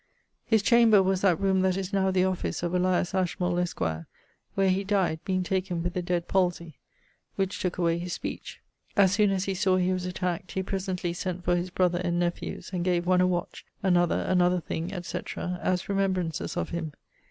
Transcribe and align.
His 0.47 0.63
chamber 0.63 1.03
was 1.03 1.21
that 1.21 1.39
roome 1.39 1.61
that 1.61 1.77
is 1.77 1.93
now 1.93 2.09
the 2.09 2.23
office 2.23 2.63
of 2.63 2.73
Elias 2.73 3.13
Ashmole, 3.13 3.59
esq.; 3.59 3.79
where 4.55 4.69
he 4.71 4.83
dyed, 4.83 5.19
being 5.25 5.43
taken 5.43 5.83
with 5.83 5.93
the 5.93 6.01
dead 6.01 6.27
palsye, 6.27 6.73
which 7.35 7.59
tooke 7.59 7.77
away 7.77 7.99
his 7.99 8.11
speech. 8.11 8.61
As 8.97 9.11
soone 9.11 9.29
as 9.29 9.43
he 9.43 9.53
sawe 9.53 9.77
he 9.77 9.93
was 9.93 10.07
attaqued, 10.07 10.53
he 10.53 10.63
presently 10.63 11.13
sent 11.13 11.43
for 11.45 11.55
his 11.55 11.69
brother, 11.69 11.99
and 12.03 12.17
nephews, 12.19 12.71
and 12.73 12.83
gave 12.83 13.05
one 13.05 13.21
a 13.21 13.27
watch, 13.27 13.63
another 13.83 14.21
another 14.27 14.59
thing, 14.59 14.91
etc., 14.91 15.59
as 15.61 15.87
remembrances 15.87 16.57
of 16.57 16.69
him. 16.71 16.93